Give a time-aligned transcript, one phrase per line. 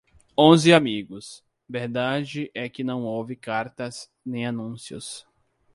[0.35, 1.43] Onze amigos!
[1.69, 5.27] Verdade é que não houve cartas nem anúncios.